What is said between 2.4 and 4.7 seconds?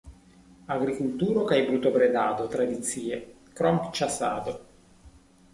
tradicie, krom ĉasado.